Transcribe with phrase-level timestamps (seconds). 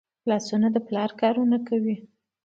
[0.29, 1.95] لاسونه د پلار کارونه کوي